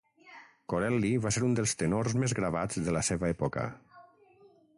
Corelli 0.71 1.11
va 1.25 1.31
ser 1.35 1.43
un 1.49 1.53
dels 1.59 1.75
tenors 1.83 2.15
més 2.25 2.35
gravats 2.41 2.81
de 2.89 2.97
la 2.97 3.05
seva 3.11 3.31
època. 3.37 3.69